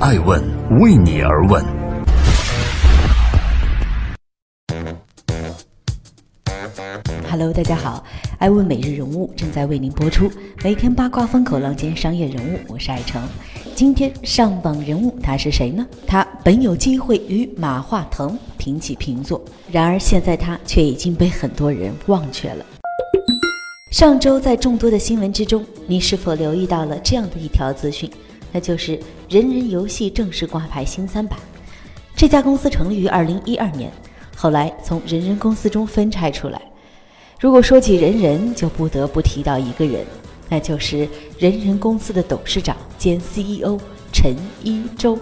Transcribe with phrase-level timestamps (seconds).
[0.00, 0.40] 爱问
[0.78, 1.60] 为你而问。
[7.28, 8.04] Hello，大家好，
[8.38, 10.30] 爱问每日人物正在为您播出，
[10.62, 13.20] 每天八卦风口浪尖商业人物，我是爱成。
[13.74, 15.84] 今天上榜人物他是谁呢？
[16.06, 19.42] 他本有机会与马化腾平起平坐，
[19.72, 22.64] 然而现在他却已经被很多人忘却了。
[23.90, 28.08] 上周在众多的新闻之中，你是否留意到了这样的一条资讯？
[28.52, 31.38] 那就是人人游戏正式挂牌新三板。
[32.16, 33.92] 这家公司成立于二零一二年，
[34.36, 36.60] 后来从人人公司中分拆出来。
[37.38, 40.04] 如果说起人人，就不得不提到一个人，
[40.48, 41.08] 那就是
[41.38, 43.78] 人人公司的董事长兼 CEO
[44.12, 44.34] 陈
[44.64, 45.16] 一舟。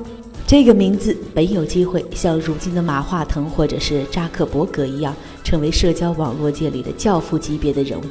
[0.46, 8.04] 这个名字本有机会像如今的马化腾或者是扎克伯格一样，成为社交网络界里的教父级别的人物。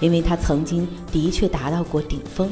[0.00, 2.50] 因为他曾经的确达到过顶峰，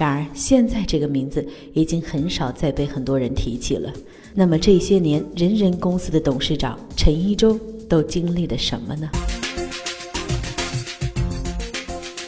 [0.00, 3.92] 然而现在这个名字已经很少再被很多人提起了。
[4.32, 9.10] 那么这些年，人人公司的董事长陈一舟都经历了什么呢？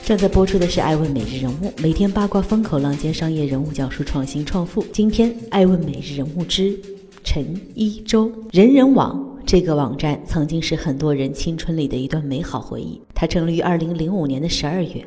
[0.05, 4.85] 正在播出的是《爱问每日人物》，每天八卦风口浪尖商业人物讲述创新创富。
[4.93, 6.79] 今天《爱问每日人物》之
[7.25, 9.27] 陈一舟，人人网。
[9.47, 13.01] 这个网站曾经是很多人青春里的一段美好回忆。
[13.15, 15.03] 它成立于二零零五年的十二月，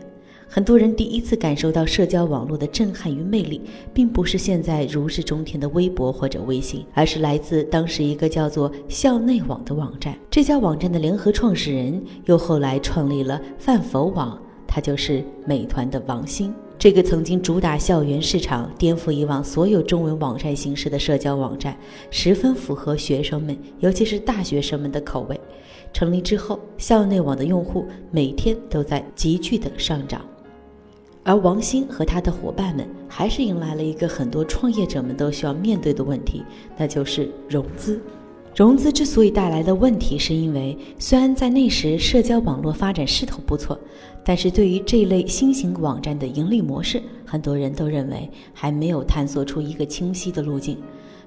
[0.48, 3.60] 很多人第一次感受到社交网络的震撼与魅力，
[3.94, 10.18] 并不是现在如日中天的微博或者微信，而是来自当时一个叫做校内网的网站。
[10.30, 16.54] 这家网站的联合创始人又后来创立了饭否网，他就是美团的王兴。
[16.78, 21.76] 这个曾经主打校园市场、颠覆以往所有中文网站形式的社交网站，
[22.12, 25.40] 十分符合学生们，尤其是大学生们的口味。
[25.92, 30.22] 成立之后，校内网的用户每天都在急剧的上涨，
[31.28, 36.44] 而王兴和他的伙伴们还是迎来了一个很多创业者们都需要面对的问题，
[36.78, 38.00] 那就是融资。
[38.56, 43.78] 融资之所以带来的问题，是因为虽然在那时社交网络发展势头不错，
[44.24, 50.78] 但是对于这类新型网站的盈利模式，很多人都认为还没有探索出一个清晰的路径，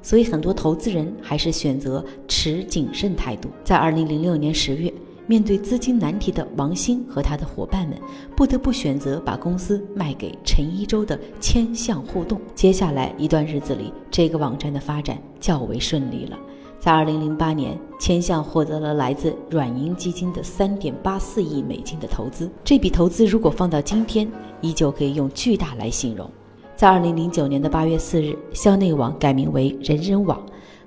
[0.01, 3.49] 所以很多投资人还是选择持谨慎态度。
[3.65, 4.91] 在二零零六年十月，
[5.29, 7.99] 面对资金难题的王兴和他的伙伴们，
[8.35, 12.41] 不得不选择把公司卖给陈一舟的千象互动。
[12.55, 16.39] 接下来一段日子里，这个网站的发展较为顺利了。
[16.81, 22.51] 在二零零八年，千象获得了来自软银基金的三点八四亿美金的投资。
[22.65, 24.27] 这笔投资如果放到今天，
[24.63, 26.31] 依旧可以用巨大来形容。
[26.75, 30.41] 在二零零九年的八月四日，校内网改名为人人网，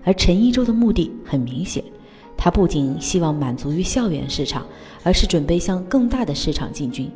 [0.04, 1.84] 而陈一舟的目的很明显，
[2.44, 4.66] 他不仅希望满足于校园市场，
[5.04, 7.08] 而是准备向更大的市场进军。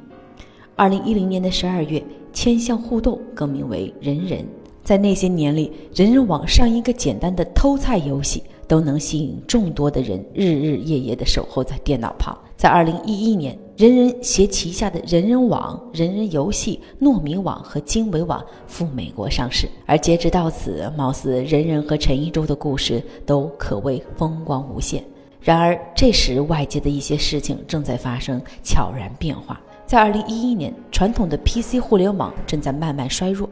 [0.75, 4.45] 二零一零年的十二月，千象互动更名为人人。
[4.83, 8.43] 在那些年里，人人网上一个简单的偷菜游戏。
[8.67, 12.35] 都能吸引众多的人日日夜夜的守候在电脑旁。
[12.57, 19.69] 在二零一一年，人人携旗下的人人网、人人游戏、糯米网和经纬网赴美国上市。
[19.85, 25.03] 而截止到此，貌似人人和陈一舟的故事都可谓风光无限。
[25.45, 29.61] 然而，这时外界的一些事情正在发生悄然变化。
[29.85, 33.47] 在二零一一年，传统的 PC 互联网正在慢慢衰弱，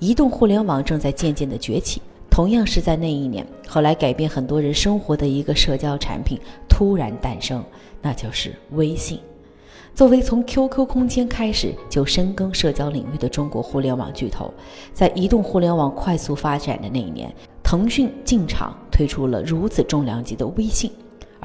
[0.00, 2.02] 移动互联网正在渐渐的崛起。
[2.28, 6.36] 同样是在那一年，后来改变很多人生活的一个社交产品
[6.68, 7.64] 突然诞生，
[8.02, 9.20] 那就是微信。
[9.94, 14.52] 作为从 QQ 空间开始就深耕社交领域的中国互联网巨头，
[14.92, 17.32] 在移动互联网快速发展的那一年，
[17.62, 20.90] 腾讯进场推出了如此重量级的微信。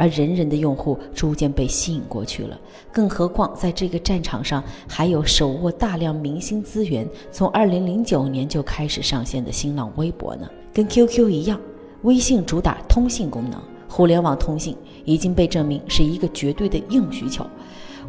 [0.01, 2.59] 而人人的用户逐渐被吸引过去了，
[2.91, 10.49] 更何况在这个战场上还有手握大量明星资源，从二零零九年就开始上线的新浪微博呢？
[10.73, 11.61] 跟 QQ 一样，
[12.01, 14.75] 微信主打通信功能，互联网通信
[15.05, 17.45] 已经被证明是一个绝对的硬需求。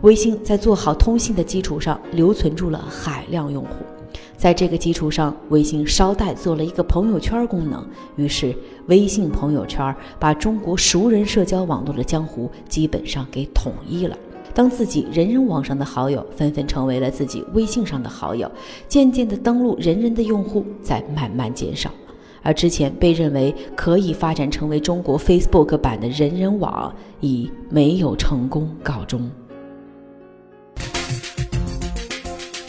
[0.01, 3.69] 微信在做好通信的基础上，留存住了海量用户。
[4.43, 7.87] 在这个基础上，微信捎带做了一个朋友圈功能，
[8.17, 8.53] 于是
[8.89, 14.19] 微信朋友圈把中国熟人社交网络的江湖基本上给统一了。
[14.53, 18.51] 当自己人人网上的好友纷纷成为了自己微信上的好友，
[18.89, 21.89] 渐渐的登录人人的用户在慢慢减少，
[22.43, 29.31] 而之前被认为可以发展成为中国 Facebook 版的人人网，以没有成功告终。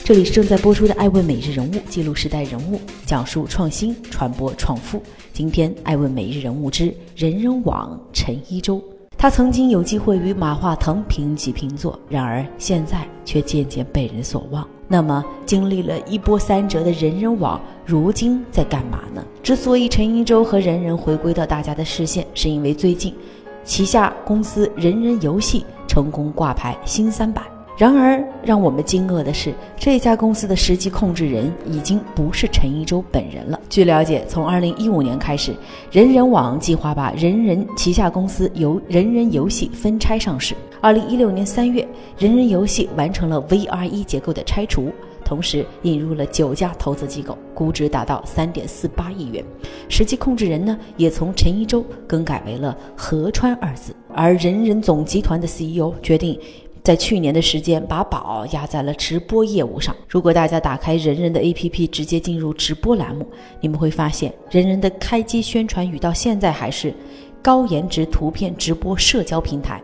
[0.05, 5.01] 这里是正在播出的《爱问每日人物》，记录时代人物，讲述创新，传播创富。
[5.31, 8.83] 今天，《爱问每日人物》之人人网陈一舟，
[9.17, 14.67] 他曾经有机会与马化腾平起平坐，然而现在却渐渐被人所忘。
[14.89, 19.25] 那么，经历了一波三折的人人网，如今在干嘛呢？
[19.41, 23.15] 之所以陈一舟和人人回归到大家的视线，是因为最近，
[23.63, 27.52] 旗下公司人人游戏成功挂牌新三板。
[27.75, 33.59] 然而，让我们惊愕的是，这家公司的实际控制人已经不是陈一舟本人了。
[33.67, 35.55] 据了解，从2015年开始，
[35.91, 40.53] 人人网计划把人人旗下公司由人人游戏分拆上市。
[40.83, 41.87] 2016年3月，
[42.17, 44.91] 人人游戏完成了 VRE 结构的拆除，
[45.25, 49.43] 同时引入了九家投资机构，估值达到3.48亿元。
[49.89, 53.95] 实际控制人呢，也从陈一舟更改为了河川二字。
[54.15, 56.39] 而人人总集团的 CEO 决定。
[56.83, 59.95] 在去年的时间，把宝压在了直播业务上。
[60.09, 63.25] 如果大家打开人人的 APP，直接进入直播栏目，
[63.62, 66.94] 你们会发现，人人的开机宣传语到现在还是
[67.41, 69.81] 高颜值图片直播社交平台。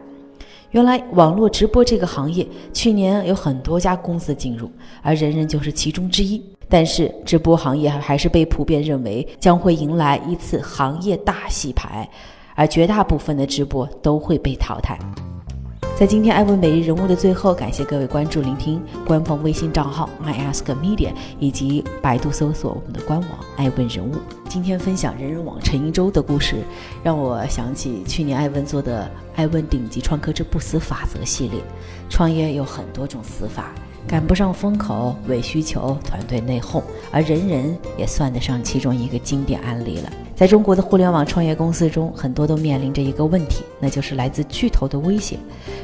[0.71, 4.69] 原来网络直播这个行业，去年有很多家公司进入，
[5.01, 6.43] 而人人就是其中之一。
[6.67, 12.07] 但是直播行业还是被普遍认为将会迎来一次行业大洗牌，
[12.55, 14.99] 而绝大部分的直播都会被淘汰。
[15.99, 24.15] 在今天艾问每日人物的最后，感谢各位关注、聆听官方微信账号 myaskmedia 以及百度搜索我们的官网艾问人物。
[24.47, 26.63] 今天分享人人网陈一舟的故事，
[27.03, 31.61] 让我想起去年艾问做的《艾问顶级创客之不死法则》系列。
[32.09, 33.73] 创业有很多种死法。
[34.07, 36.81] 赶不上风口，伪需求，团队内讧，
[37.11, 40.11] 而人人也算得上其中一个经典案例了。
[40.35, 45.37] 在中国的互联网创业公司中，很多都面临着一个问题，那就是来自巨头的威胁。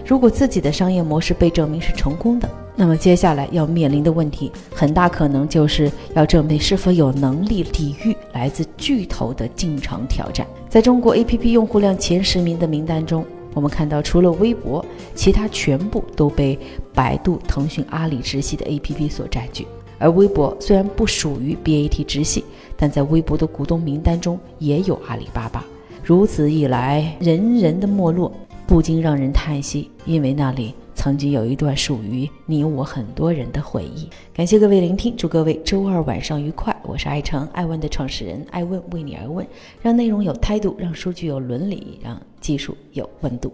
[0.05, 10.47] 如果自己的商业模式被证明是成功的，那么接下来要面临的问题，很大可能就是要证明是否有能力抵御来自巨头的进场挑战。
[10.69, 13.25] 在中国 APP 用户量前十名的名单中。
[13.55, 14.85] 我们看到，除了微博，
[15.15, 16.59] 其他全部都被
[16.93, 19.65] 百度、腾讯、阿里直系的 APP 所占据。
[19.97, 22.43] 而微博虽然不属于 BAT 直系，
[22.75, 25.65] 但在微博的股东名单中也有阿里巴巴。
[26.03, 28.31] 如此一来，人人的没落
[28.67, 30.75] 不禁让人叹息，因为那里。
[31.05, 34.09] 曾经有一段属于你我很多人的回忆。
[34.33, 36.75] 感谢各位聆听，祝各位周二晚上愉快。
[36.81, 39.45] 我是爱成爱问的创始人，爱问为你而问，
[39.83, 43.53] 让内容有态度，让数据有伦理，让技术有温度。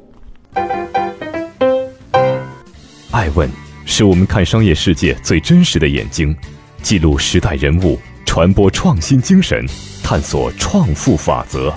[3.12, 3.50] 爱问
[3.86, 6.34] 是我们看商业世界最真实的眼睛，
[6.82, 9.66] 记录时代人物，传播创新精神，
[10.02, 11.70] 探索创富法则。